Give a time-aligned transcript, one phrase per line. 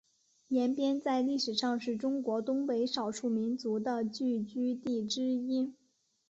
[0.47, 5.75] 延边在历史上是中国东北少数民族的聚居地之一。